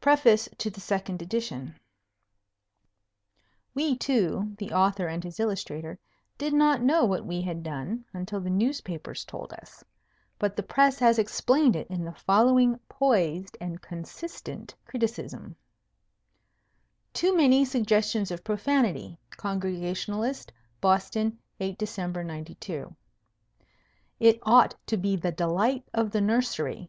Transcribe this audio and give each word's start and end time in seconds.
PREFACE 0.00 0.48
TO 0.56 0.70
THE 0.70 0.80
SECOND 0.80 1.20
EDITION 1.20 1.76
We 3.74 3.98
two 3.98 4.54
the 4.56 4.72
author 4.72 5.06
and 5.08 5.22
his 5.22 5.38
illustrator 5.38 5.98
did 6.38 6.54
not 6.54 6.80
know 6.80 7.04
what 7.04 7.26
we 7.26 7.42
had 7.42 7.62
done 7.62 8.06
until 8.14 8.40
the 8.40 8.48
newspapers 8.48 9.26
told 9.26 9.52
us. 9.52 9.84
But 10.38 10.56
the 10.56 10.62
press 10.62 10.98
has 11.00 11.18
explained 11.18 11.76
it 11.76 11.86
in 11.90 12.02
the 12.02 12.14
following 12.14 12.78
poised 12.88 13.58
and 13.60 13.82
consistent 13.82 14.74
criticism: 14.86 15.54
"Too 17.12 17.36
many 17.36 17.62
suggestions 17.66 18.30
of 18.30 18.42
profanity." 18.44 19.18
Congregationalist, 19.28 20.50
Boston, 20.80 21.36
8 21.60 21.76
Dec. 21.76 22.24
'92. 22.24 22.96
"It 24.18 24.38
ought 24.44 24.74
to 24.86 24.96
be 24.96 25.14
the 25.14 25.30
delight 25.30 25.84
of 25.92 26.10
the 26.12 26.22
nursery." 26.22 26.88